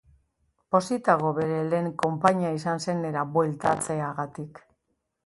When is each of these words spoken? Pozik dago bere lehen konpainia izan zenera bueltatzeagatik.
Pozik 0.75 1.01
dago 1.09 1.33
bere 1.39 1.59
lehen 1.73 1.89
konpainia 2.03 2.49
izan 2.61 2.81
zenera 2.87 3.27
bueltatzeagatik. 3.37 4.65